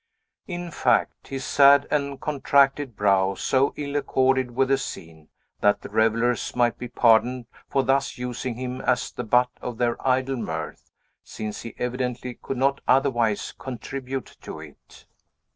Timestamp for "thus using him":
7.83-8.81